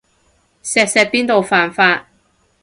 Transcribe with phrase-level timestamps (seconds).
[0.63, 2.07] 錫錫邊度犯法